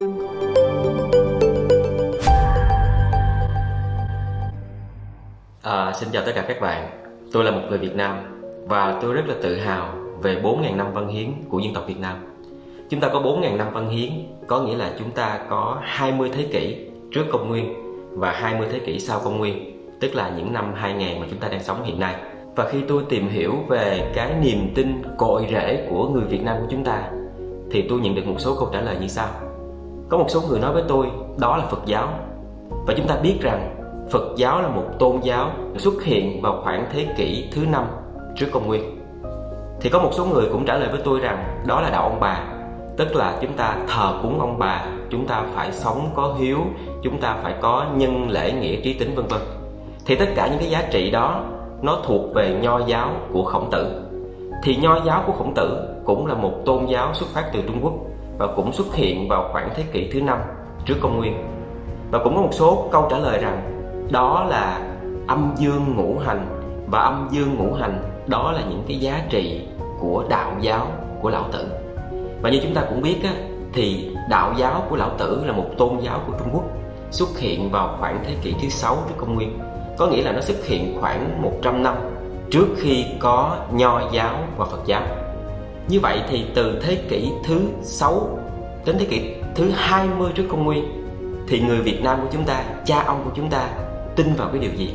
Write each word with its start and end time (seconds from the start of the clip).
À, 0.00 0.08
xin 5.94 6.08
chào 6.12 6.22
tất 6.26 6.32
cả 6.34 6.44
các 6.48 6.60
bạn. 6.60 6.88
Tôi 7.32 7.44
là 7.44 7.50
một 7.50 7.60
người 7.68 7.78
Việt 7.78 7.94
Nam 7.94 8.16
Và 8.68 8.98
tôi 9.02 9.14
rất 9.14 9.22
là 9.26 9.34
tự 9.42 9.56
hào 9.56 9.94
về 10.22 10.40
4.000 10.42 10.76
năm 10.76 10.92
văn 10.92 11.08
hiến 11.08 11.28
của 11.48 11.58
dân 11.58 11.74
tộc 11.74 11.84
Việt 11.86 12.00
Nam. 12.00 12.16
Chúng 12.90 13.00
ta 13.00 13.08
có 13.08 13.20
4.000 13.20 13.56
năm 13.56 13.72
văn 13.72 13.88
hiến 13.88 14.10
Có 14.46 14.60
nghĩa 14.60 14.76
là 14.76 14.92
chúng 14.98 15.10
ta 15.10 15.40
có 15.50 15.78
20 15.82 16.30
thế 16.32 16.46
kỷ 16.52 16.76
trước 17.14 17.24
công 17.32 17.48
nguyên 17.48 17.74
Và 18.10 18.32
20 18.32 18.68
thế 18.72 18.78
kỷ 18.78 18.98
sau 18.98 19.20
công 19.24 19.38
nguyên 19.38 19.82
Tức 20.00 20.14
là 20.14 20.32
những 20.36 20.52
năm 20.52 20.72
2000 20.74 21.20
mà 21.20 21.26
chúng 21.30 21.38
ta 21.38 21.48
đang 21.48 21.62
sống 21.62 21.84
hiện 21.84 22.00
nay. 22.00 22.14
Và 22.56 22.68
khi 22.68 22.78
tôi 22.88 23.02
tìm 23.08 23.28
hiểu 23.28 23.52
về 23.68 24.12
cái 24.14 24.34
niềm 24.42 24.72
tin 24.74 25.02
cội 25.18 25.46
rễ 25.50 25.86
của 25.90 26.08
người 26.08 26.24
Việt 26.24 26.42
Nam 26.42 26.56
của 26.60 26.66
chúng 26.70 26.84
ta 26.84 27.10
Thì 27.70 27.86
tôi 27.88 28.00
nhận 28.00 28.14
được 28.14 28.26
một 28.26 28.36
số 28.38 28.56
câu 28.58 28.68
trả 28.72 28.80
lời 28.80 28.96
như 29.00 29.08
sau. 29.08 29.45
Có 30.08 30.18
một 30.18 30.26
số 30.28 30.40
người 30.48 30.60
nói 30.60 30.72
với 30.72 30.82
tôi 30.88 31.06
đó 31.38 31.56
là 31.56 31.66
Phật 31.66 31.86
giáo 31.86 32.08
Và 32.70 32.94
chúng 32.96 33.06
ta 33.06 33.16
biết 33.22 33.38
rằng 33.40 33.76
Phật 34.10 34.36
giáo 34.36 34.62
là 34.62 34.68
một 34.68 34.84
tôn 34.98 35.20
giáo 35.22 35.50
xuất 35.76 36.02
hiện 36.04 36.42
vào 36.42 36.60
khoảng 36.64 36.86
thế 36.92 37.06
kỷ 37.16 37.48
thứ 37.52 37.66
năm 37.66 37.84
trước 38.36 38.46
công 38.52 38.66
nguyên. 38.66 38.98
Thì 39.80 39.90
có 39.90 39.98
một 39.98 40.10
số 40.12 40.24
người 40.24 40.48
cũng 40.52 40.64
trả 40.64 40.76
lời 40.76 40.88
với 40.88 41.00
tôi 41.04 41.20
rằng 41.20 41.44
đó 41.66 41.80
là 41.80 41.90
đạo 41.90 42.02
ông 42.02 42.20
bà, 42.20 42.44
tức 42.96 43.16
là 43.16 43.38
chúng 43.42 43.52
ta 43.52 43.76
thờ 43.88 44.18
cúng 44.22 44.40
ông 44.40 44.58
bà, 44.58 44.84
chúng 45.10 45.26
ta 45.26 45.42
phải 45.54 45.72
sống 45.72 46.10
có 46.14 46.34
hiếu, 46.38 46.58
chúng 47.02 47.20
ta 47.20 47.36
phải 47.42 47.54
có 47.60 47.86
nhân 47.96 48.30
lễ 48.30 48.52
nghĩa 48.52 48.76
trí 48.76 48.94
tính 48.94 49.14
vân 49.14 49.26
vân. 49.26 49.40
Thì 50.06 50.14
tất 50.14 50.28
cả 50.34 50.48
những 50.48 50.58
cái 50.58 50.70
giá 50.70 50.84
trị 50.90 51.10
đó 51.10 51.44
nó 51.82 51.98
thuộc 52.06 52.34
về 52.34 52.58
nho 52.62 52.78
giáo 52.86 53.10
của 53.32 53.44
khổng 53.44 53.70
tử. 53.70 54.02
Thì 54.62 54.76
nho 54.76 55.00
giáo 55.04 55.22
của 55.26 55.32
khổng 55.32 55.54
tử 55.54 55.88
cũng 56.04 56.26
là 56.26 56.34
một 56.34 56.52
tôn 56.64 56.86
giáo 56.86 57.14
xuất 57.14 57.26
phát 57.28 57.50
từ 57.52 57.62
Trung 57.66 57.78
Quốc 57.82 57.92
và 58.38 58.46
cũng 58.56 58.72
xuất 58.72 58.94
hiện 58.94 59.28
vào 59.28 59.48
khoảng 59.52 59.70
thế 59.74 59.82
kỷ 59.92 60.10
thứ 60.12 60.20
năm 60.20 60.38
trước 60.84 60.94
công 61.00 61.16
nguyên. 61.16 61.48
Và 62.10 62.18
cũng 62.24 62.34
có 62.36 62.42
một 62.42 62.52
số 62.52 62.88
câu 62.92 63.06
trả 63.10 63.18
lời 63.18 63.38
rằng 63.38 63.82
đó 64.10 64.46
là 64.48 64.80
âm 65.26 65.54
dương 65.58 65.96
ngũ 65.96 66.18
hành. 66.18 66.46
Và 66.86 67.00
âm 67.00 67.28
dương 67.30 67.54
ngũ 67.54 67.74
hành 67.74 68.02
đó 68.26 68.52
là 68.52 68.60
những 68.70 68.82
cái 68.88 68.98
giá 68.98 69.22
trị 69.30 69.60
của 70.00 70.24
đạo 70.28 70.52
giáo 70.60 70.86
của 71.22 71.30
lão 71.30 71.44
tử. 71.52 71.66
Và 72.42 72.50
như 72.50 72.60
chúng 72.62 72.74
ta 72.74 72.82
cũng 72.88 73.02
biết 73.02 73.16
á, 73.24 73.32
thì 73.72 74.10
đạo 74.30 74.54
giáo 74.56 74.82
của 74.90 74.96
lão 74.96 75.10
tử 75.18 75.42
là 75.46 75.52
một 75.52 75.66
tôn 75.78 75.98
giáo 76.00 76.20
của 76.26 76.32
trung 76.38 76.48
quốc 76.52 76.64
xuất 77.10 77.38
hiện 77.38 77.70
vào 77.70 77.96
khoảng 78.00 78.24
thế 78.24 78.34
kỷ 78.42 78.54
thứ 78.62 78.68
sáu 78.68 78.96
trước 79.08 79.14
công 79.16 79.34
nguyên. 79.34 79.58
Có 79.98 80.06
nghĩa 80.06 80.22
là 80.22 80.32
nó 80.32 80.40
xuất 80.40 80.64
hiện 80.64 80.98
khoảng 81.00 81.42
100 81.42 81.82
năm 81.82 81.94
trước 82.50 82.66
khi 82.76 83.04
có 83.20 83.56
nho 83.72 84.10
giáo 84.12 84.34
và 84.56 84.64
phật 84.64 84.80
giáo 84.86 85.02
như 85.88 86.00
vậy 86.00 86.20
thì 86.28 86.44
từ 86.54 86.80
thế 86.82 86.94
kỷ 87.08 87.30
thứ 87.44 87.60
sáu 87.82 88.38
đến 88.84 88.96
thế 88.98 89.04
kỷ 89.04 89.34
thứ 89.54 89.70
20 89.74 90.30
trước 90.34 90.44
công 90.48 90.64
nguyên 90.64 90.84
thì 91.48 91.60
người 91.60 91.78
Việt 91.78 92.02
Nam 92.02 92.18
của 92.22 92.28
chúng 92.32 92.44
ta, 92.44 92.64
cha 92.84 93.02
ông 93.06 93.22
của 93.24 93.30
chúng 93.34 93.50
ta 93.50 93.68
tin 94.16 94.34
vào 94.34 94.48
cái 94.48 94.60
điều 94.60 94.70
gì? 94.76 94.94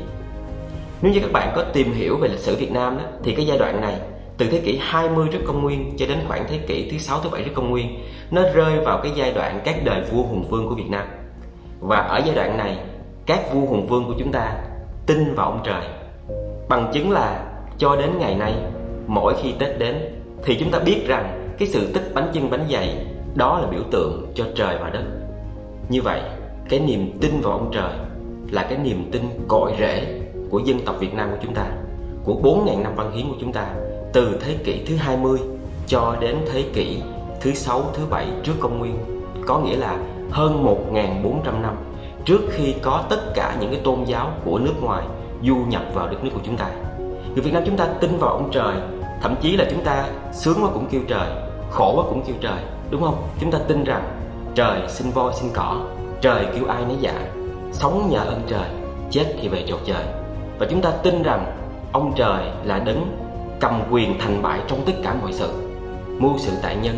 Nếu 1.02 1.14
như 1.14 1.20
các 1.20 1.32
bạn 1.32 1.54
có 1.56 1.64
tìm 1.74 1.94
hiểu 1.94 2.18
về 2.18 2.28
lịch 2.28 2.40
sử 2.40 2.56
Việt 2.56 2.72
Nam 2.72 2.98
đó, 2.98 3.04
thì 3.24 3.36
cái 3.36 3.46
giai 3.46 3.58
đoạn 3.58 3.82
này 3.82 4.00
từ 4.38 4.48
thế 4.52 4.62
kỷ 4.66 4.80
20 4.82 5.28
trước 5.32 5.40
công 5.48 5.62
nguyên 5.62 5.94
cho 5.98 6.06
đến 6.06 6.18
khoảng 6.28 6.46
thế 6.48 6.58
kỷ 6.58 6.90
thứ 6.92 6.98
6 6.98 7.20
thứ 7.20 7.30
7 7.30 7.44
trước 7.44 7.52
công 7.54 7.70
nguyên 7.70 8.04
nó 8.32 8.42
rơi 8.54 8.80
vào 8.80 9.00
cái 9.04 9.12
giai 9.16 9.34
đoạn 9.34 9.60
các 9.64 9.76
đời 9.84 10.02
vua 10.12 10.24
hùng 10.24 10.48
vương 10.50 10.70
của 10.70 10.76
Việt 10.76 10.90
Nam. 10.90 11.08
Và 11.80 11.98
ở 11.98 12.22
giai 12.26 12.36
đoạn 12.36 12.58
này 12.58 12.78
các 13.26 13.54
vua 13.54 13.66
hùng 13.66 13.88
vương 13.88 14.06
của 14.08 14.14
chúng 14.20 14.32
ta 14.32 14.56
tin 15.06 15.34
vào 15.36 15.46
ông 15.46 15.62
trời 15.64 15.84
bằng 16.70 16.92
chứng 16.94 17.12
là 17.12 17.46
cho 17.78 17.96
đến 17.96 18.10
ngày 18.20 18.36
nay 18.36 18.54
mỗi 19.08 19.34
khi 19.42 19.54
Tết 19.60 19.80
đến 19.80 20.21
thì 20.44 20.58
chúng 20.60 20.72
ta 20.72 20.80
biết 20.80 21.04
rằng 21.08 21.54
cái 21.58 21.68
sự 21.68 21.94
tích 21.94 22.12
bánh 22.14 22.32
chân 22.34 22.50
bánh 22.50 22.66
dày 22.72 23.06
đó 23.36 23.60
là 23.60 23.68
biểu 23.68 23.82
tượng 23.92 24.32
cho 24.36 24.46
trời 24.56 24.78
và 24.82 24.90
đất. 24.90 25.04
Như 25.90 26.02
vậy 26.02 26.22
cái 26.70 26.80
niềm 26.80 27.18
tin 27.22 27.42
vào 27.42 27.54
ông 27.54 27.72
trời 27.74 27.92
là 28.52 28.64
cái 28.64 28.78
niềm 28.78 29.10
tin 29.12 29.22
cội 29.48 29.72
rễ 29.80 30.22
của 30.50 30.60
dân 30.60 30.80
tộc 30.86 30.96
Việt 31.00 31.14
Nam 31.14 31.32
của 31.32 31.38
chúng 31.42 31.54
ta 31.54 31.66
của 32.24 32.34
4.000 32.44 32.82
năm 32.82 32.96
văn 32.96 33.12
hiến 33.12 33.28
của 33.30 33.36
chúng 33.42 33.54
ta 33.54 33.68
từ 34.14 34.38
thế 34.42 34.56
kỷ 34.64 34.86
thứ 34.86 34.96
20 34.96 35.40
cho 35.88 36.16
đến 36.20 36.38
thế 36.54 36.64
kỷ 36.74 37.02
thứ 37.42 37.54
6, 37.54 37.84
thứ 37.94 38.04
7 38.10 38.28
trước 38.44 38.54
công 38.60 38.80
nguyên. 38.80 38.96
Có 39.46 39.60
nghĩa 39.60 39.78
là 39.78 39.98
hơn 40.32 40.66
1.400 40.94 41.62
năm 41.62 41.76
trước 42.26 42.42
khi 42.50 42.76
có 42.82 43.04
tất 43.10 43.34
cả 43.36 43.58
những 43.60 43.72
cái 43.72 43.82
tôn 43.84 44.04
giáo 44.04 44.32
của 44.46 44.60
nước 44.60 44.74
ngoài 44.82 45.06
du 45.44 45.56
nhập 45.56 45.84
vào 45.94 46.08
đất 46.08 46.24
nước 46.24 46.30
của 46.34 46.42
chúng 46.44 46.58
ta. 46.58 46.70
Người 47.34 47.44
Việt 47.44 47.54
Nam 47.54 47.64
chúng 47.66 47.78
ta 47.78 47.88
tin 48.02 48.18
vào 48.18 48.30
ông 48.30 48.50
trời 48.52 48.76
thậm 49.22 49.36
chí 49.42 49.58
là 49.58 49.66
chúng 49.70 49.84
ta 49.84 50.10
sướng 50.32 50.58
quá 50.64 50.70
cũng 50.74 50.88
kêu 50.92 51.02
trời, 51.08 51.28
khổ 51.72 51.94
quá 51.96 52.04
cũng 52.10 52.24
kêu 52.28 52.36
trời, 52.42 52.64
đúng 52.90 53.02
không? 53.02 53.16
Chúng 53.40 53.52
ta 53.52 53.60
tin 53.68 53.84
rằng 53.84 54.04
trời 54.56 54.82
sinh 54.88 55.12
voi 55.12 55.34
sinh 55.34 55.50
cỏ, 55.54 55.78
trời 56.22 56.46
kêu 56.56 56.66
ai 56.66 56.86
nấy 56.86 56.98
dạ 57.00 57.14
sống 57.72 58.10
nhờ 58.12 58.20
ơn 58.20 58.42
trời, 58.48 58.70
chết 59.12 59.26
thì 59.42 59.48
về 59.48 59.66
chầu 59.68 59.78
trời. 59.86 60.04
Và 60.60 60.68
chúng 60.70 60.82
ta 60.82 60.92
tin 61.04 61.24
rằng 61.24 61.58
ông 61.92 62.14
trời 62.16 62.44
là 62.64 62.80
đấng 62.80 63.18
cầm 63.60 63.82
quyền 63.92 64.20
thành 64.20 64.42
bại 64.42 64.60
trong 64.68 64.80
tất 64.86 64.94
cả 65.04 65.16
mọi 65.22 65.34
sự, 65.34 65.50
mưu 66.20 66.38
sự 66.38 66.52
tại 66.62 66.76
nhân, 66.82 66.96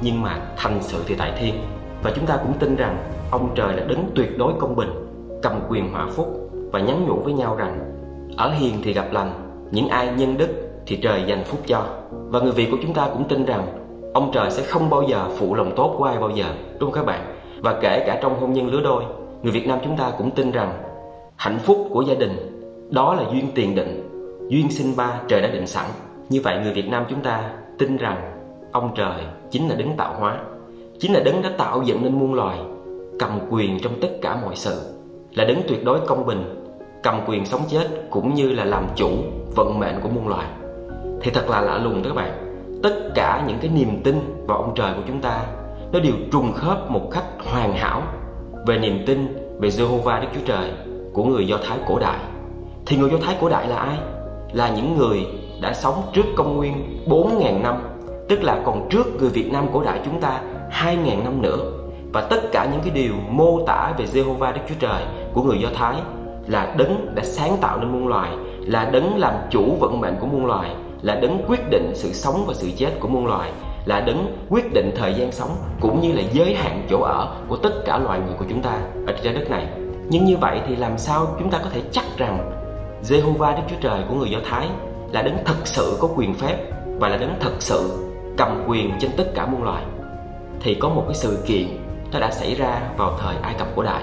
nhưng 0.00 0.22
mà 0.22 0.38
thành 0.56 0.78
sự 0.82 1.02
thì 1.06 1.14
tại 1.14 1.32
thiên. 1.38 1.54
Và 2.02 2.12
chúng 2.16 2.26
ta 2.26 2.36
cũng 2.36 2.52
tin 2.58 2.76
rằng 2.76 2.96
ông 3.30 3.48
trời 3.54 3.76
là 3.76 3.84
đấng 3.88 4.10
tuyệt 4.14 4.38
đối 4.38 4.52
công 4.58 4.76
bình, 4.76 4.90
cầm 5.42 5.60
quyền 5.68 5.92
hòa 5.92 6.06
phúc 6.14 6.50
và 6.72 6.80
nhắn 6.80 7.06
nhủ 7.06 7.14
với 7.24 7.32
nhau 7.32 7.56
rằng, 7.56 7.78
ở 8.36 8.52
hiền 8.52 8.74
thì 8.84 8.92
gặp 8.92 9.06
lành, 9.12 9.32
những 9.70 9.88
ai 9.88 10.08
nhân 10.16 10.36
đức 10.38 10.65
thì 10.86 10.96
trời 10.96 11.22
dành 11.26 11.44
phúc 11.44 11.60
cho 11.66 11.86
và 12.10 12.40
người 12.40 12.52
việt 12.52 12.68
của 12.70 12.78
chúng 12.82 12.94
ta 12.94 13.08
cũng 13.12 13.28
tin 13.28 13.44
rằng 13.44 13.66
ông 14.14 14.30
trời 14.32 14.50
sẽ 14.50 14.62
không 14.62 14.90
bao 14.90 15.02
giờ 15.08 15.28
phụ 15.38 15.54
lòng 15.54 15.72
tốt 15.76 15.94
của 15.98 16.04
ai 16.04 16.18
bao 16.18 16.30
giờ 16.30 16.46
đúng 16.78 16.90
không 16.90 16.92
các 16.92 17.06
bạn 17.06 17.20
và 17.60 17.78
kể 17.80 18.04
cả 18.06 18.18
trong 18.22 18.40
hôn 18.40 18.52
nhân 18.52 18.66
lứa 18.66 18.80
đôi 18.80 19.02
người 19.42 19.52
Việt 19.52 19.66
Nam 19.66 19.78
chúng 19.84 19.96
ta 19.96 20.12
cũng 20.18 20.30
tin 20.30 20.50
rằng 20.50 20.72
hạnh 21.36 21.58
phúc 21.58 21.88
của 21.90 22.02
gia 22.02 22.14
đình 22.14 22.56
đó 22.90 23.14
là 23.14 23.22
duyên 23.32 23.48
tiền 23.54 23.74
định, 23.74 24.08
duyên 24.48 24.70
sinh 24.70 24.96
ba 24.96 25.20
trời 25.28 25.42
đã 25.42 25.48
định 25.48 25.66
sẵn. 25.66 25.86
Như 26.28 26.40
vậy 26.44 26.58
người 26.62 26.72
Việt 26.72 26.88
Nam 26.88 27.04
chúng 27.10 27.20
ta 27.20 27.50
tin 27.78 27.96
rằng 27.96 28.16
ông 28.72 28.92
trời 28.96 29.22
chính 29.50 29.68
là 29.68 29.74
đấng 29.74 29.96
tạo 29.96 30.14
hóa, 30.18 30.40
chính 31.00 31.12
là 31.12 31.20
đấng 31.20 31.42
đã 31.42 31.50
tạo 31.58 31.82
dựng 31.82 32.02
nên 32.02 32.18
muôn 32.18 32.34
loài, 32.34 32.58
cầm 33.18 33.38
quyền 33.50 33.80
trong 33.80 33.92
tất 34.00 34.08
cả 34.22 34.38
mọi 34.42 34.56
sự, 34.56 34.80
là 35.34 35.44
đấng 35.44 35.62
tuyệt 35.68 35.84
đối 35.84 36.00
công 36.00 36.26
bình, 36.26 36.64
cầm 37.02 37.20
quyền 37.26 37.46
sống 37.46 37.62
chết 37.68 37.88
cũng 38.10 38.34
như 38.34 38.52
là 38.52 38.64
làm 38.64 38.86
chủ 38.96 39.10
vận 39.56 39.78
mệnh 39.78 40.00
của 40.02 40.08
muôn 40.08 40.28
loài. 40.28 40.46
Thì 41.22 41.30
thật 41.30 41.50
là 41.50 41.60
lạ 41.60 41.78
lùng 41.78 42.02
đó 42.02 42.08
các 42.08 42.16
bạn. 42.16 42.32
Tất 42.82 43.14
cả 43.14 43.44
những 43.46 43.58
cái 43.60 43.70
niềm 43.70 44.00
tin 44.04 44.44
vào 44.46 44.58
ông 44.58 44.72
trời 44.74 44.94
của 44.94 45.02
chúng 45.06 45.20
ta 45.20 45.40
nó 45.92 46.00
đều 46.00 46.12
trùng 46.32 46.52
khớp 46.52 46.90
một 46.90 47.10
cách 47.12 47.24
hoàn 47.38 47.72
hảo 47.72 48.02
về 48.66 48.78
niềm 48.78 49.02
tin 49.06 49.36
về 49.58 49.68
Jehovah 49.68 50.20
Đức 50.20 50.28
Chúa 50.34 50.46
Trời 50.46 50.70
của 51.12 51.24
người 51.24 51.46
Do 51.46 51.56
Thái 51.68 51.78
cổ 51.88 51.98
đại. 51.98 52.18
Thì 52.86 52.96
người 52.96 53.10
Do 53.10 53.18
Thái 53.22 53.36
cổ 53.40 53.48
đại 53.48 53.68
là 53.68 53.76
ai? 53.76 53.98
Là 54.52 54.68
những 54.68 54.98
người 54.98 55.26
đã 55.62 55.74
sống 55.74 56.02
trước 56.12 56.26
công 56.36 56.56
nguyên 56.56 57.04
4.000 57.06 57.62
năm, 57.62 57.74
tức 58.28 58.42
là 58.42 58.62
còn 58.64 58.88
trước 58.90 59.06
người 59.18 59.28
Việt 59.28 59.52
Nam 59.52 59.66
cổ 59.72 59.82
đại 59.82 60.00
chúng 60.04 60.20
ta 60.20 60.40
2.000 60.70 61.24
năm 61.24 61.42
nữa. 61.42 61.72
Và 62.12 62.20
tất 62.20 62.40
cả 62.52 62.68
những 62.72 62.80
cái 62.80 62.90
điều 62.90 63.14
mô 63.30 63.60
tả 63.66 63.92
về 63.98 64.04
Jehovah 64.04 64.52
Đức 64.52 64.60
Chúa 64.68 64.74
Trời 64.78 65.02
của 65.32 65.42
người 65.42 65.58
Do 65.58 65.68
Thái 65.74 65.94
là 66.46 66.74
đấng 66.76 67.14
đã 67.14 67.22
sáng 67.24 67.56
tạo 67.60 67.78
nên 67.78 67.92
muôn 67.92 68.08
loài, 68.08 68.30
là 68.60 68.84
đấng 68.84 69.18
làm 69.18 69.34
chủ 69.50 69.76
vận 69.80 70.00
mệnh 70.00 70.16
của 70.20 70.26
muôn 70.26 70.46
loài, 70.46 70.74
là 71.02 71.14
đấng 71.14 71.44
quyết 71.48 71.60
định 71.70 71.92
sự 71.94 72.12
sống 72.12 72.44
và 72.46 72.54
sự 72.54 72.70
chết 72.76 72.90
của 73.00 73.08
muôn 73.08 73.26
loài, 73.26 73.52
là 73.84 74.00
đấng 74.00 74.36
quyết 74.50 74.72
định 74.72 74.90
thời 74.96 75.14
gian 75.14 75.32
sống 75.32 75.56
cũng 75.80 76.00
như 76.00 76.12
là 76.12 76.22
giới 76.32 76.54
hạn 76.54 76.86
chỗ 76.90 77.00
ở 77.00 77.36
của 77.48 77.56
tất 77.56 77.72
cả 77.84 77.98
loài 77.98 78.20
người 78.26 78.34
của 78.38 78.44
chúng 78.48 78.62
ta 78.62 78.80
ở 79.06 79.12
trên 79.12 79.24
trái 79.24 79.34
đất 79.34 79.50
này. 79.50 79.66
Nhưng 80.08 80.24
như 80.24 80.36
vậy 80.36 80.60
thì 80.68 80.76
làm 80.76 80.98
sao 80.98 81.26
chúng 81.38 81.50
ta 81.50 81.58
có 81.58 81.70
thể 81.72 81.80
chắc 81.92 82.04
rằng 82.16 82.52
Jehovah 83.02 83.56
Đức 83.56 83.62
Chúa 83.70 83.76
Trời 83.80 84.00
của 84.08 84.14
người 84.14 84.30
Do 84.30 84.38
Thái 84.50 84.68
là 85.12 85.22
đấng 85.22 85.36
thật 85.44 85.56
sự 85.64 85.96
có 86.00 86.08
quyền 86.16 86.34
phép 86.34 86.56
và 86.98 87.08
là 87.08 87.16
đấng 87.16 87.34
thật 87.40 87.52
sự 87.58 87.90
cầm 88.36 88.64
quyền 88.66 88.92
trên 88.98 89.10
tất 89.16 89.24
cả 89.34 89.46
muôn 89.46 89.62
loài. 89.62 89.84
Thì 90.60 90.74
có 90.74 90.88
một 90.88 91.04
cái 91.06 91.14
sự 91.14 91.38
kiện 91.46 91.66
nó 92.12 92.20
đã 92.20 92.30
xảy 92.30 92.54
ra 92.54 92.80
vào 92.96 93.18
thời 93.20 93.36
Ai 93.42 93.54
Cập 93.58 93.68
cổ 93.76 93.82
đại. 93.82 94.02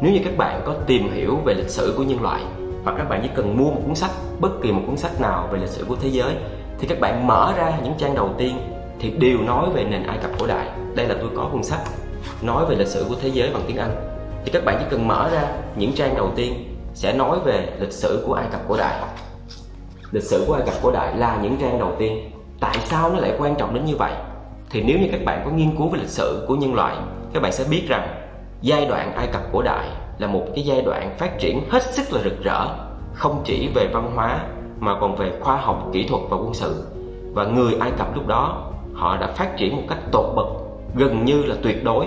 Nếu 0.00 0.12
như 0.12 0.20
các 0.24 0.36
bạn 0.36 0.60
có 0.64 0.74
tìm 0.86 1.10
hiểu 1.12 1.36
về 1.44 1.54
lịch 1.54 1.68
sử 1.68 1.94
của 1.96 2.02
nhân 2.02 2.22
loại 2.22 2.42
hoặc 2.84 2.94
các 2.98 3.08
bạn 3.08 3.20
chỉ 3.22 3.28
cần 3.34 3.56
mua 3.56 3.70
một 3.70 3.80
cuốn 3.86 3.94
sách, 3.94 4.10
bất 4.40 4.50
kỳ 4.62 4.72
một 4.72 4.82
cuốn 4.86 4.96
sách 4.96 5.20
nào 5.20 5.48
về 5.52 5.58
lịch 5.58 5.68
sử 5.68 5.84
của 5.88 5.96
thế 6.00 6.08
giới 6.08 6.36
thì 6.78 6.86
các 6.86 7.00
bạn 7.00 7.26
mở 7.26 7.54
ra 7.56 7.72
những 7.82 7.94
trang 7.98 8.14
đầu 8.14 8.30
tiên 8.38 8.56
thì 8.98 9.10
đều 9.10 9.38
nói 9.38 9.70
về 9.74 9.84
nền 9.84 10.02
Ai 10.02 10.18
Cập 10.22 10.30
cổ 10.38 10.46
đại. 10.46 10.68
Đây 10.94 11.06
là 11.08 11.14
tôi 11.20 11.30
có 11.36 11.48
cuốn 11.52 11.62
sách 11.62 11.80
nói 12.42 12.64
về 12.68 12.76
lịch 12.76 12.88
sử 12.88 13.04
của 13.08 13.14
thế 13.22 13.28
giới 13.28 13.50
bằng 13.54 13.62
tiếng 13.66 13.76
Anh. 13.76 13.94
Thì 14.44 14.50
các 14.50 14.64
bạn 14.64 14.76
chỉ 14.80 14.84
cần 14.90 15.08
mở 15.08 15.30
ra 15.32 15.42
những 15.76 15.92
trang 15.92 16.14
đầu 16.16 16.30
tiên 16.36 16.76
sẽ 16.94 17.12
nói 17.12 17.38
về 17.44 17.68
lịch 17.80 17.92
sử 17.92 18.24
của 18.26 18.34
Ai 18.34 18.46
Cập 18.52 18.60
cổ 18.68 18.76
đại. 18.76 19.02
Lịch 20.12 20.22
sử 20.22 20.44
của 20.46 20.54
Ai 20.54 20.62
Cập 20.66 20.74
cổ 20.82 20.90
đại 20.90 21.16
là 21.16 21.38
những 21.42 21.56
trang 21.60 21.78
đầu 21.78 21.92
tiên. 21.98 22.30
Tại 22.60 22.76
sao 22.84 23.10
nó 23.12 23.18
lại 23.18 23.32
quan 23.38 23.54
trọng 23.54 23.74
đến 23.74 23.84
như 23.84 23.96
vậy? 23.96 24.12
Thì 24.70 24.82
nếu 24.82 24.98
như 24.98 25.08
các 25.12 25.20
bạn 25.24 25.42
có 25.44 25.50
nghiên 25.50 25.76
cứu 25.76 25.88
về 25.88 25.98
lịch 25.98 26.08
sử 26.08 26.44
của 26.48 26.54
nhân 26.54 26.74
loại, 26.74 26.96
các 27.32 27.42
bạn 27.42 27.52
sẽ 27.52 27.64
biết 27.70 27.82
rằng 27.88 28.08
giai 28.62 28.86
đoạn 28.86 29.14
Ai 29.14 29.26
Cập 29.26 29.42
cổ 29.52 29.62
đại 29.62 29.88
là 30.22 30.28
một 30.28 30.44
cái 30.54 30.64
giai 30.64 30.82
đoạn 30.82 31.14
phát 31.18 31.38
triển 31.38 31.62
hết 31.70 31.82
sức 31.82 32.12
là 32.12 32.20
rực 32.24 32.42
rỡ, 32.42 32.66
không 33.14 33.42
chỉ 33.44 33.68
về 33.74 33.88
văn 33.92 34.12
hóa 34.14 34.44
mà 34.80 35.00
còn 35.00 35.16
về 35.16 35.32
khoa 35.40 35.56
học, 35.56 35.88
kỹ 35.92 36.06
thuật 36.08 36.22
và 36.30 36.36
quân 36.36 36.54
sự. 36.54 36.84
Và 37.34 37.44
người 37.44 37.74
Ai 37.80 37.90
Cập 37.98 38.14
lúc 38.14 38.26
đó 38.26 38.72
họ 38.94 39.16
đã 39.16 39.26
phát 39.26 39.56
triển 39.56 39.76
một 39.76 39.82
cách 39.88 39.98
tột 40.12 40.34
bậc 40.36 40.46
gần 40.94 41.24
như 41.24 41.42
là 41.42 41.54
tuyệt 41.62 41.84
đối 41.84 42.06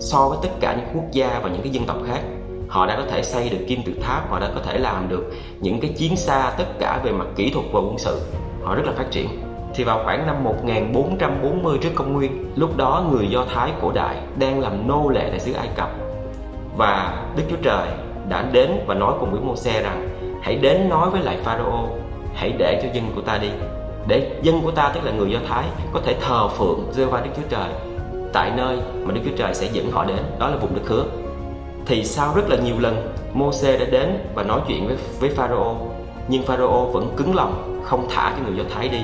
so 0.00 0.28
với 0.28 0.38
tất 0.42 0.48
cả 0.60 0.74
những 0.74 0.88
quốc 0.94 1.12
gia 1.12 1.40
và 1.42 1.48
những 1.48 1.62
cái 1.62 1.72
dân 1.72 1.84
tộc 1.84 1.96
khác. 2.06 2.20
Họ 2.68 2.86
đã 2.86 2.96
có 2.96 3.02
thể 3.10 3.22
xây 3.22 3.48
được 3.48 3.64
kim 3.68 3.82
tự 3.82 3.92
tháp 4.02 4.30
họ 4.30 4.40
đã 4.40 4.50
có 4.54 4.60
thể 4.64 4.78
làm 4.78 5.08
được 5.08 5.32
những 5.60 5.80
cái 5.80 5.90
chiến 5.96 6.16
xa 6.16 6.52
tất 6.58 6.66
cả 6.78 7.00
về 7.04 7.12
mặt 7.12 7.26
kỹ 7.36 7.50
thuật 7.50 7.66
và 7.72 7.80
quân 7.80 7.98
sự. 7.98 8.20
Họ 8.62 8.74
rất 8.74 8.86
là 8.86 8.92
phát 8.92 9.10
triển. 9.10 9.28
Thì 9.74 9.84
vào 9.84 10.00
khoảng 10.04 10.26
năm 10.26 10.44
1440 10.44 11.78
trước 11.82 11.90
công 11.94 12.12
nguyên 12.12 12.52
lúc 12.56 12.76
đó 12.76 13.04
người 13.10 13.28
Do 13.28 13.44
Thái 13.54 13.72
cổ 13.80 13.92
đại 13.92 14.16
đang 14.38 14.60
làm 14.60 14.88
nô 14.88 15.08
lệ 15.08 15.26
tại 15.30 15.40
xứ 15.40 15.52
Ai 15.52 15.68
Cập 15.76 16.07
và 16.78 17.24
Đức 17.36 17.42
Chúa 17.50 17.56
Trời 17.62 17.88
đã 18.28 18.44
đến 18.52 18.70
và 18.86 18.94
nói 18.94 19.14
cùng 19.20 19.30
với 19.30 19.40
Mô-se 19.40 19.82
rằng, 19.82 20.08
hãy 20.42 20.56
đến 20.56 20.88
nói 20.88 21.10
với 21.10 21.22
lại 21.22 21.38
Pharaoh 21.44 21.90
hãy 22.34 22.52
để 22.58 22.80
cho 22.82 22.88
dân 22.92 23.04
của 23.14 23.20
ta 23.20 23.38
đi. 23.38 23.48
Để 24.06 24.30
dân 24.42 24.60
của 24.62 24.70
ta, 24.70 24.90
tức 24.94 25.04
là 25.04 25.12
người 25.12 25.30
Do 25.30 25.38
Thái, 25.48 25.64
có 25.92 26.00
thể 26.04 26.14
thờ 26.20 26.48
phượng 26.48 26.84
dơ 26.92 27.06
va 27.06 27.20
Đức 27.20 27.30
Chúa 27.36 27.48
Trời 27.48 27.68
tại 28.32 28.52
nơi 28.56 28.78
mà 29.04 29.14
Đức 29.14 29.20
Chúa 29.24 29.36
Trời 29.36 29.54
sẽ 29.54 29.68
dẫn 29.72 29.90
họ 29.90 30.04
đến, 30.04 30.18
đó 30.38 30.48
là 30.48 30.56
vùng 30.56 30.74
đất 30.74 30.82
hứa. 30.86 31.04
Thì 31.86 32.04
sau 32.04 32.32
rất 32.34 32.50
là 32.50 32.56
nhiều 32.56 32.76
lần, 32.78 33.12
Mô-se 33.34 33.78
đã 33.78 33.84
đến 33.84 34.18
và 34.34 34.42
nói 34.42 34.60
chuyện 34.68 34.86
với 34.86 34.96
với 35.20 35.30
Pharaoh 35.30 35.76
nhưng 36.28 36.42
Pharaoh 36.42 36.92
vẫn 36.92 37.14
cứng 37.16 37.34
lòng, 37.34 37.82
không 37.84 38.06
thả 38.10 38.32
cho 38.36 38.48
người 38.48 38.58
Do 38.58 38.64
Thái 38.74 38.88
đi. 38.88 39.00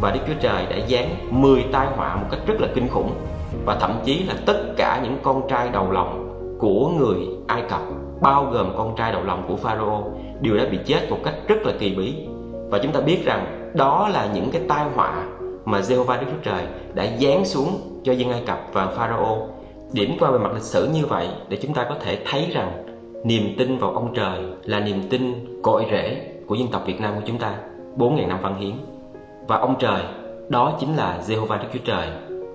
Và 0.00 0.10
Đức 0.10 0.20
Chúa 0.26 0.40
Trời 0.40 0.66
đã 0.70 0.76
giáng 0.88 1.08
10 1.30 1.64
tai 1.72 1.86
họa 1.96 2.16
một 2.16 2.26
cách 2.30 2.40
rất 2.46 2.60
là 2.60 2.68
kinh 2.74 2.88
khủng, 2.88 3.14
và 3.64 3.76
thậm 3.80 4.00
chí 4.04 4.22
là 4.22 4.34
tất 4.46 4.58
cả 4.76 5.00
những 5.02 5.18
con 5.22 5.48
trai 5.48 5.68
đầu 5.72 5.90
lòng 5.90 6.25
của 6.58 6.88
người 6.88 7.16
Ai 7.46 7.62
Cập, 7.68 7.80
bao 8.20 8.50
gồm 8.52 8.72
con 8.76 8.94
trai 8.96 9.12
đầu 9.12 9.24
lòng 9.24 9.44
của 9.48 9.56
Pharaoh 9.56 10.04
đều 10.40 10.56
đã 10.56 10.64
bị 10.70 10.78
chết 10.86 11.10
một 11.10 11.18
cách 11.24 11.34
rất 11.48 11.56
là 11.62 11.72
kỳ 11.78 11.94
bí. 11.94 12.14
Và 12.70 12.78
chúng 12.78 12.92
ta 12.92 13.00
biết 13.00 13.24
rằng 13.24 13.70
đó 13.74 14.08
là 14.12 14.28
những 14.34 14.50
cái 14.52 14.62
tai 14.68 14.86
họa 14.94 15.24
mà 15.64 15.80
Jehovah 15.80 16.20
Đức 16.20 16.26
Chúa 16.30 16.50
Trời 16.50 16.64
đã 16.94 17.06
giáng 17.20 17.44
xuống 17.44 18.00
cho 18.04 18.12
dân 18.12 18.30
Ai 18.30 18.42
Cập 18.46 18.58
và 18.72 18.86
Pharaoh 18.86 19.38
điểm 19.92 20.16
qua 20.20 20.30
về 20.30 20.38
mặt 20.38 20.50
lịch 20.54 20.62
sử 20.62 20.88
như 20.94 21.06
vậy 21.06 21.28
để 21.48 21.58
chúng 21.62 21.74
ta 21.74 21.86
có 21.88 21.94
thể 22.00 22.18
thấy 22.30 22.50
rằng 22.52 22.84
niềm 23.24 23.54
tin 23.58 23.78
vào 23.78 23.92
ông 23.92 24.14
trời 24.14 24.40
là 24.64 24.80
niềm 24.80 25.02
tin 25.10 25.34
cội 25.62 25.86
rễ 25.90 26.32
của 26.46 26.54
dân 26.54 26.68
tộc 26.68 26.82
Việt 26.86 27.00
Nam 27.00 27.14
của 27.14 27.22
chúng 27.26 27.38
ta 27.38 27.54
4.000 27.96 28.28
năm 28.28 28.38
văn 28.42 28.60
hiến. 28.60 28.72
Và 29.46 29.56
ông 29.56 29.76
trời, 29.78 30.02
đó 30.48 30.72
chính 30.80 30.96
là 30.96 31.20
Jehovah 31.26 31.58
Đức 31.58 31.68
Chúa 31.72 31.84
Trời 31.84 32.06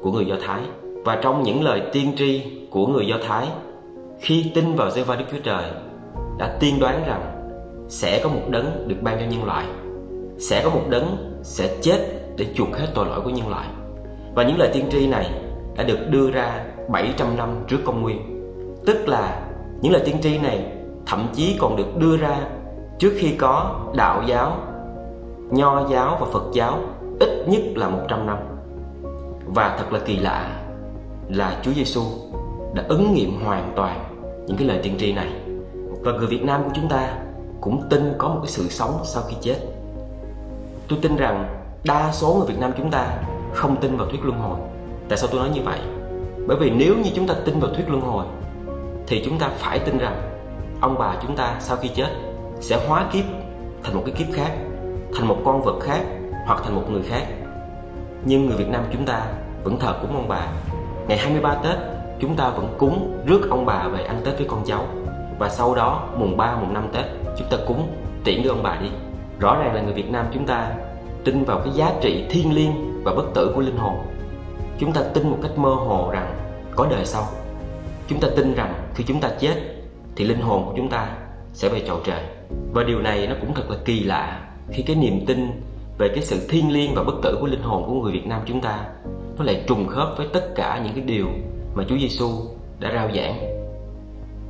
của 0.02 0.12
người 0.12 0.26
Do 0.26 0.36
Thái. 0.42 0.62
Và 1.06 1.20
trong 1.22 1.44
những 1.44 1.64
lời 1.64 1.82
tiên 1.94 2.14
tri 2.18 2.44
của 2.70 2.88
người 2.88 3.08
Do 3.08 3.16
Thái 3.28 3.48
khi 4.22 4.52
tin 4.56 4.76
vào 4.76 4.90
Jehovah 4.90 5.18
Đức 5.18 5.26
Chúa 5.32 5.38
Trời, 5.44 5.72
đã 6.38 6.58
tiên 6.60 6.80
đoán 6.80 7.04
rằng 7.08 7.22
sẽ 7.90 8.22
có 8.24 8.30
một 8.30 8.42
đấng 8.50 8.88
được 8.88 8.96
ban 9.02 9.20
cho 9.20 9.26
nhân 9.26 9.44
loại. 9.44 9.66
Sẽ 10.40 10.62
có 10.64 10.70
một 10.70 10.82
đấng 10.90 11.40
sẽ 11.44 11.78
chết 11.82 12.00
để 12.38 12.46
chuộc 12.56 12.68
hết 12.78 12.88
tội 12.96 13.06
lỗi 13.06 13.22
của 13.22 13.30
nhân 13.30 13.50
loại. 13.50 13.68
Và 14.36 14.44
những 14.44 14.60
lời 14.60 14.70
tiên 14.74 14.86
tri 14.92 15.08
này 15.08 15.32
đã 15.78 15.84
được 15.84 15.98
đưa 16.10 16.32
ra 16.32 16.66
700 16.90 17.38
năm 17.38 17.50
trước 17.68 17.78
công 17.86 18.02
nguyên. 18.02 18.22
Tức 18.86 19.08
là 19.08 19.48
những 19.82 19.94
lời 19.94 20.02
tiên 20.06 20.16
tri 20.22 20.38
này 20.38 20.72
thậm 21.06 21.28
chí 21.34 21.58
còn 21.60 21.76
được 21.76 21.98
đưa 21.98 22.18
ra 22.18 22.38
trước 23.00 23.14
khi 23.18 23.36
có 23.36 23.82
đạo 23.96 24.24
giáo, 24.28 24.58
nho 25.52 25.88
giáo 25.92 26.18
và 26.20 26.28
phật 26.32 26.44
giáo 26.54 26.80
ít 27.20 27.46
nhất 27.48 27.62
là 27.76 27.90
100 27.90 28.26
năm. 28.26 28.38
Và 29.46 29.76
thật 29.80 29.94
là 29.94 30.00
kỳ 30.06 30.18
lạ 30.18 30.62
là 31.30 31.60
Chúa 31.64 31.72
Giêsu 31.72 32.02
đã 32.74 32.84
ứng 32.88 33.14
nghiệm 33.14 33.42
hoàn 33.44 33.74
toàn 33.76 34.11
những 34.52 34.58
cái 34.58 34.68
lời 34.68 34.80
tiên 34.84 34.96
tri 35.00 35.14
này. 35.14 35.28
Và 36.02 36.12
người 36.12 36.28
Việt 36.28 36.44
Nam 36.44 36.64
của 36.64 36.70
chúng 36.76 36.90
ta 36.90 37.14
cũng 37.62 37.90
tin 37.90 38.14
có 38.18 38.28
một 38.28 38.40
cái 38.44 38.52
sự 38.52 38.70
sống 38.70 39.02
sau 39.04 39.24
khi 39.30 39.36
chết. 39.42 39.58
Tôi 40.88 41.00
tin 41.02 41.16
rằng 41.16 41.62
đa 41.84 42.12
số 42.12 42.34
người 42.34 42.48
Việt 42.48 42.60
Nam 42.60 42.72
chúng 42.78 42.92
ta 42.92 43.18
không 43.54 43.76
tin 43.82 43.98
vào 43.98 44.08
thuyết 44.08 44.26
luân 44.26 44.40
hồi. 44.40 44.60
Tại 45.10 45.18
sao 45.18 45.30
tôi 45.32 45.40
nói 45.40 45.50
như 45.50 45.62
vậy? 45.66 45.80
Bởi 46.48 46.58
vì 46.58 46.70
nếu 46.70 46.96
như 46.98 47.10
chúng 47.16 47.28
ta 47.28 47.36
tin 47.46 47.60
vào 47.60 47.74
thuyết 47.74 47.90
luân 47.90 48.02
hồi, 48.02 48.26
thì 49.08 49.22
chúng 49.26 49.40
ta 49.40 49.50
phải 49.58 49.80
tin 49.80 49.98
rằng 49.98 50.22
ông 50.82 50.96
bà 51.00 51.16
chúng 51.22 51.36
ta 51.36 51.56
sau 51.60 51.78
khi 51.78 51.90
chết 51.96 52.10
sẽ 52.60 52.88
hóa 52.88 53.06
kiếp 53.14 53.26
thành 53.84 53.96
một 53.96 54.04
cái 54.06 54.16
kiếp 54.18 54.28
khác, 54.34 54.52
thành 55.16 55.28
một 55.28 55.38
con 55.46 55.62
vật 55.62 55.80
khác 55.82 56.02
hoặc 56.46 56.62
thành 56.64 56.76
một 56.76 56.84
người 56.92 57.04
khác. 57.04 57.28
Nhưng 58.26 58.46
người 58.46 58.58
Việt 58.58 58.70
Nam 58.70 58.84
chúng 58.94 59.06
ta 59.06 59.26
vẫn 59.64 59.80
thờ 59.80 59.96
cúng 60.02 60.16
ông 60.16 60.28
bà. 60.28 60.48
Ngày 61.08 61.18
23 61.18 61.56
Tết 61.56 61.76
chúng 62.22 62.36
ta 62.36 62.50
vẫn 62.50 62.76
cúng 62.78 63.24
rước 63.26 63.50
ông 63.50 63.66
bà 63.66 63.88
về 63.88 64.04
ăn 64.04 64.22
Tết 64.26 64.38
với 64.38 64.48
con 64.48 64.64
cháu. 64.66 64.86
Và 65.40 65.50
sau 65.50 65.76
đó, 65.76 66.10
mùng 66.18 66.38
3 66.38 66.56
mùng 66.56 66.74
5 66.74 66.88
Tết, 66.94 67.06
chúng 67.38 67.48
ta 67.52 67.58
cúng 67.68 67.88
tiễn 68.24 68.44
đưa 68.44 68.50
ông 68.50 68.64
bà 68.64 68.78
đi. 68.82 68.90
Rõ 69.40 69.58
ràng 69.60 69.76
là 69.76 69.82
người 69.82 69.94
Việt 69.94 70.12
Nam 70.12 70.26
chúng 70.34 70.46
ta 70.46 70.72
tin 71.24 71.44
vào 71.44 71.60
cái 71.60 71.74
giá 71.74 71.94
trị 72.02 72.26
thiêng 72.30 72.54
liêng 72.54 73.04
và 73.04 73.14
bất 73.14 73.26
tử 73.34 73.52
của 73.56 73.62
linh 73.62 73.78
hồn. 73.78 73.96
Chúng 74.80 74.92
ta 74.92 75.02
tin 75.14 75.30
một 75.30 75.38
cách 75.42 75.58
mơ 75.58 75.70
hồ 75.70 76.10
rằng 76.12 76.36
có 76.76 76.88
đời 76.90 77.06
sau. 77.06 77.24
Chúng 78.08 78.20
ta 78.20 78.28
tin 78.36 78.54
rằng 78.54 78.74
khi 78.96 79.04
chúng 79.08 79.20
ta 79.20 79.30
chết, 79.40 79.56
thì 80.16 80.26
linh 80.26 80.42
hồn 80.42 80.66
của 80.66 80.74
chúng 80.78 80.90
ta 80.90 81.08
sẽ 81.54 81.70
về 81.70 81.84
chầu 81.88 82.00
trời. 82.04 82.24
Và 82.74 82.84
điều 82.84 83.00
này 83.00 83.28
nó 83.28 83.36
cũng 83.42 83.54
thật 83.54 83.70
là 83.70 83.78
kỳ 83.86 84.04
lạ 84.04 84.48
khi 84.70 84.84
cái 84.84 84.96
niềm 84.96 85.26
tin 85.26 85.62
về 85.98 86.08
cái 86.08 86.24
sự 86.24 86.48
thiêng 86.50 86.72
liêng 86.72 86.96
và 86.96 87.04
bất 87.04 87.16
tử 87.24 87.38
của 87.42 87.48
linh 87.48 87.62
hồn 87.62 87.84
của 87.88 87.94
người 87.94 88.12
Việt 88.12 88.28
Nam 88.28 88.42
chúng 88.46 88.62
ta, 88.62 88.86
nó 89.38 89.44
lại 89.44 89.64
trùng 89.68 89.88
khớp 89.88 90.08
với 90.18 90.28
tất 90.34 90.56
cả 90.56 90.82
những 90.84 90.94
cái 90.94 91.04
điều 91.04 91.28
mà 91.76 91.84
Chúa 91.90 91.98
Giêsu 91.98 92.30
đã 92.80 92.92
rao 92.94 93.10
giảng. 93.16 93.40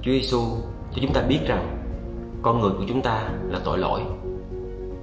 Chúa 0.01 0.11
Giêsu 0.11 0.41
cho 0.95 1.01
chúng 1.01 1.13
ta 1.13 1.21
biết 1.21 1.39
rằng 1.45 1.77
con 2.41 2.61
người 2.61 2.71
của 2.71 2.83
chúng 2.87 3.01
ta 3.01 3.29
là 3.49 3.59
tội 3.63 3.77
lỗi 3.77 4.01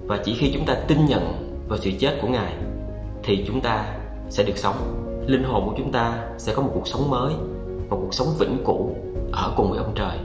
và 0.07 0.19
chỉ 0.25 0.37
khi 0.39 0.51
chúng 0.55 0.65
ta 0.67 0.75
tin 0.89 1.07
nhận 1.07 1.55
vào 1.69 1.79
sự 1.79 1.91
chết 1.99 2.19
của 2.23 2.29
Ngài 2.29 2.53
thì 3.23 3.45
chúng 3.47 3.61
ta 3.61 3.85
sẽ 4.31 4.45
được 4.45 4.57
sống. 4.57 5.05
Linh 5.27 5.45
hồn 5.45 5.67
của 5.67 5.75
chúng 5.79 5.93
ta 5.93 6.29
sẽ 6.39 6.55
có 6.55 6.63
một 6.63 6.71
cuộc 6.75 6.89
sống 6.89 7.11
mới, 7.11 7.35
một 7.91 7.99
cuộc 8.01 8.15
sống 8.15 8.29
vĩnh 8.39 8.57
cửu 8.67 8.97
ở 9.33 9.53
cùng 9.57 9.71
với 9.71 9.79
ông 9.79 9.93
trời. 9.95 10.19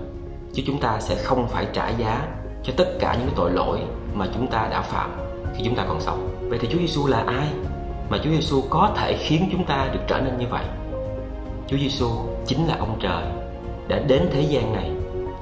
Chứ 0.54 0.64
chúng 0.66 0.80
ta 0.80 1.00
sẽ 1.00 1.16
không 1.16 1.48
phải 1.48 1.68
trả 1.74 1.90
giá 1.90 2.28
cho 2.64 2.74
tất 2.78 3.00
cả 3.00 3.18
những 3.20 3.30
tội 3.36 3.52
lỗi 3.52 3.80
mà 4.14 4.28
chúng 4.34 4.48
ta 4.48 4.68
đã 4.72 4.82
phạm 4.82 5.12
khi 5.56 5.64
chúng 5.66 5.76
ta 5.76 5.86
còn 5.88 6.02
sống. 6.02 6.30
Vậy 6.50 6.60
thì 6.62 6.68
Chúa 6.72 6.80
Giêsu 6.80 7.08
là 7.08 7.24
ai 7.28 7.48
mà 8.10 8.18
Chúa 8.24 8.30
Giêsu 8.30 8.62
có 8.70 8.92
thể 8.96 9.18
khiến 9.20 9.50
chúng 9.52 9.66
ta 9.66 9.90
được 9.94 10.00
trở 10.08 10.22
nên 10.22 10.38
như 10.38 10.46
vậy? 10.50 10.66
Chúa 11.68 11.78
Giêsu 11.78 12.08
chính 12.46 12.68
là 12.68 12.76
ông 12.80 12.98
trời 13.00 13.24
đã 13.88 14.00
đến 14.08 14.30
thế 14.32 14.42
gian 14.42 14.74
này 14.74 14.92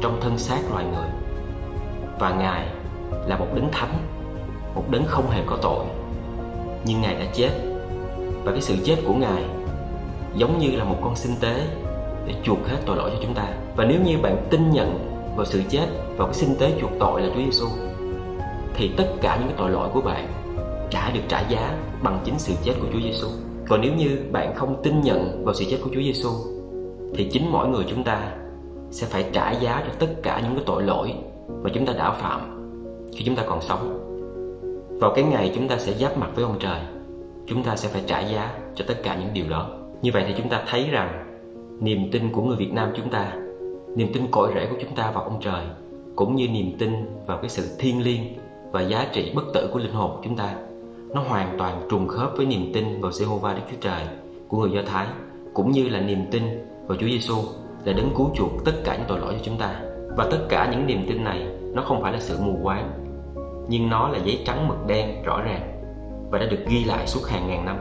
trong 0.01 0.21
thân 0.21 0.37
xác 0.37 0.59
loài 0.71 0.85
người 0.85 1.09
và 2.19 2.29
Ngài 2.29 2.67
là 3.27 3.37
một 3.37 3.47
đấng 3.55 3.71
thánh, 3.71 3.97
một 4.75 4.83
đấng 4.89 5.05
không 5.05 5.29
hề 5.29 5.41
có 5.45 5.57
tội. 5.61 5.85
Nhưng 6.85 7.01
Ngài 7.01 7.15
đã 7.15 7.25
chết 7.33 7.49
và 8.43 8.51
cái 8.51 8.61
sự 8.61 8.75
chết 8.83 8.95
của 9.07 9.13
Ngài 9.13 9.43
giống 10.35 10.59
như 10.59 10.71
là 10.71 10.83
một 10.83 10.97
con 11.03 11.15
sinh 11.15 11.35
tế 11.41 11.67
để 12.27 12.33
chuộc 12.43 12.67
hết 12.67 12.77
tội 12.85 12.97
lỗi 12.97 13.09
cho 13.13 13.17
chúng 13.21 13.33
ta. 13.33 13.47
Và 13.75 13.85
nếu 13.85 14.01
như 14.05 14.17
bạn 14.17 14.47
tin 14.49 14.71
nhận 14.71 14.99
vào 15.35 15.45
sự 15.45 15.61
chết 15.69 15.87
và 16.17 16.25
cái 16.25 16.33
sinh 16.33 16.55
tế 16.59 16.73
chuộc 16.81 16.91
tội 16.99 17.21
là 17.21 17.29
Chúa 17.35 17.41
Giêsu 17.45 17.67
thì 18.73 18.91
tất 18.97 19.07
cả 19.21 19.35
những 19.35 19.47
cái 19.47 19.57
tội 19.57 19.69
lỗi 19.69 19.89
của 19.93 20.01
bạn 20.01 20.27
đã 20.93 21.11
được 21.13 21.21
trả 21.27 21.41
giá 21.49 21.77
bằng 22.03 22.19
chính 22.23 22.39
sự 22.39 22.53
chết 22.63 22.73
của 22.79 22.87
Chúa 22.93 22.99
Giêsu. 23.03 23.27
Còn 23.71 23.81
nếu 23.81 23.93
như 23.93 24.17
bạn 24.31 24.55
không 24.55 24.81
tin 24.83 25.01
nhận 25.01 25.45
vào 25.45 25.53
sự 25.53 25.65
chết 25.69 25.77
của 25.83 25.89
Chúa 25.93 26.01
Giêsu 26.01 26.29
thì 27.15 27.29
chính 27.31 27.51
mỗi 27.51 27.67
người 27.67 27.85
chúng 27.87 28.03
ta 28.03 28.31
sẽ 28.89 29.07
phải 29.07 29.25
trả 29.33 29.51
giá 29.51 29.83
cho 29.87 29.93
tất 29.99 30.07
cả 30.23 30.41
những 30.43 30.55
cái 30.55 30.63
tội 30.67 30.83
lỗi 30.83 31.13
mà 31.63 31.69
chúng 31.73 31.85
ta 31.85 31.93
đã 31.93 32.11
phạm 32.11 32.41
khi 33.13 33.25
chúng 33.25 33.35
ta 33.35 33.43
còn 33.47 33.61
sống. 33.61 33.99
Vào 35.01 35.11
cái 35.15 35.23
ngày 35.23 35.51
chúng 35.55 35.67
ta 35.67 35.77
sẽ 35.77 35.93
giáp 35.93 36.17
mặt 36.17 36.29
với 36.35 36.43
ông 36.43 36.55
trời, 36.59 36.79
chúng 37.47 37.63
ta 37.63 37.75
sẽ 37.75 37.89
phải 37.89 38.01
trả 38.07 38.19
giá 38.19 38.59
cho 38.75 38.85
tất 38.87 39.03
cả 39.03 39.17
những 39.19 39.33
điều 39.33 39.49
đó. 39.49 39.69
Như 40.01 40.09
vậy 40.13 40.23
thì 40.27 40.33
chúng 40.37 40.49
ta 40.49 40.63
thấy 40.67 40.87
rằng 40.91 41.25
niềm 41.79 42.11
tin 42.11 42.31
của 42.31 42.41
người 42.41 42.57
Việt 42.57 42.73
Nam 42.73 42.89
chúng 42.95 43.09
ta, 43.09 43.33
niềm 43.95 44.13
tin 44.13 44.23
cội 44.31 44.51
rễ 44.55 44.67
của 44.69 44.77
chúng 44.81 44.95
ta 44.95 45.11
vào 45.11 45.23
ông 45.23 45.39
trời 45.41 45.65
cũng 46.15 46.35
như 46.35 46.47
niềm 46.47 46.71
tin 46.79 46.91
vào 47.27 47.37
cái 47.37 47.49
sự 47.49 47.63
thiêng 47.79 48.03
liêng 48.03 48.23
và 48.71 48.81
giá 48.81 49.07
trị 49.13 49.31
bất 49.35 49.43
tử 49.53 49.69
của 49.73 49.79
linh 49.79 49.93
hồn 49.93 50.11
của 50.15 50.21
chúng 50.23 50.37
ta 50.37 50.55
nó 51.13 51.21
hoàn 51.21 51.55
toàn 51.57 51.87
trùng 51.89 52.07
khớp 52.07 52.31
với 52.37 52.45
niềm 52.45 52.71
tin 52.73 53.01
vào 53.01 53.11
Jehovah 53.11 53.55
Đức 53.55 53.61
Chúa 53.71 53.77
Trời, 53.81 54.01
của 54.47 54.57
người 54.57 54.71
Do 54.71 54.81
Thái, 54.85 55.07
cũng 55.53 55.71
như 55.71 55.89
là 55.89 55.99
niềm 55.99 56.25
tin 56.31 56.43
vào 56.87 56.97
Chúa 56.97 57.07
Giêsu 57.07 57.35
là 57.85 57.93
đấng 57.93 58.13
cứu 58.17 58.31
chuộc 58.35 58.65
tất 58.65 58.71
cả 58.83 58.95
những 58.95 59.05
tội 59.07 59.19
lỗi 59.19 59.33
cho 59.33 59.39
chúng 59.43 59.57
ta. 59.57 59.81
Và 60.17 60.27
tất 60.31 60.37
cả 60.49 60.69
những 60.71 60.87
niềm 60.87 61.05
tin 61.07 61.23
này, 61.23 61.47
nó 61.73 61.81
không 61.81 62.01
phải 62.01 62.13
là 62.13 62.19
sự 62.19 62.37
mù 62.41 62.59
quáng, 62.63 62.91
nhưng 63.67 63.89
nó 63.89 64.09
là 64.09 64.17
giấy 64.17 64.43
trắng 64.45 64.67
mực 64.67 64.77
đen 64.87 65.23
rõ 65.23 65.41
ràng 65.41 65.81
và 66.31 66.39
đã 66.39 66.45
được 66.45 66.65
ghi 66.67 66.83
lại 66.83 67.07
suốt 67.07 67.21
hàng 67.27 67.47
ngàn 67.47 67.65
năm. 67.65 67.77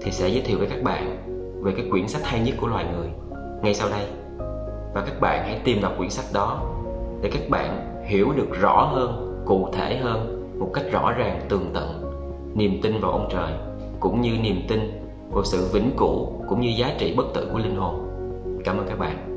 Thì 0.00 0.10
sẽ 0.10 0.28
giới 0.28 0.42
thiệu 0.42 0.58
với 0.58 0.66
các 0.66 0.82
bạn 0.82 1.16
về 1.62 1.72
cái 1.76 1.86
quyển 1.90 2.08
sách 2.08 2.22
hay 2.24 2.40
nhất 2.40 2.54
của 2.60 2.66
loài 2.66 2.86
người 2.94 3.08
ngay 3.62 3.74
sau 3.74 3.88
đây. 3.88 4.06
Và 4.94 5.02
các 5.06 5.20
bạn 5.20 5.42
hãy 5.44 5.60
tìm 5.64 5.82
đọc 5.82 5.92
quyển 5.98 6.10
sách 6.10 6.26
đó 6.34 6.62
để 7.22 7.30
các 7.32 7.42
bạn 7.50 8.02
hiểu 8.06 8.32
được 8.36 8.48
rõ 8.60 8.90
hơn, 8.92 9.42
cụ 9.46 9.68
thể 9.72 9.96
hơn 9.96 10.48
một 10.58 10.70
cách 10.74 10.84
rõ 10.92 11.12
ràng, 11.12 11.40
tường 11.48 11.70
tận 11.74 12.01
niềm 12.54 12.80
tin 12.82 13.00
vào 13.00 13.10
ông 13.10 13.28
trời, 13.32 13.52
cũng 14.00 14.20
như 14.20 14.38
niềm 14.42 14.60
tin 14.68 14.80
vào 15.30 15.44
sự 15.44 15.68
vĩnh 15.72 15.90
cửu 15.96 16.32
cũng 16.48 16.60
như 16.60 16.68
giá 16.68 16.94
trị 16.98 17.14
bất 17.16 17.26
tử 17.34 17.48
của 17.52 17.58
linh 17.58 17.76
hồn. 17.76 18.08
Cảm 18.64 18.78
ơn 18.78 18.86
các 18.88 18.98
bạn. 18.98 19.31